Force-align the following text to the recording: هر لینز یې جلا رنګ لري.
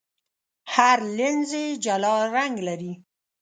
هر 0.73 0.97
لینز 1.17 1.49
یې 1.61 1.65
جلا 1.85 2.15
رنګ 2.35 2.55
لري. 2.67 2.93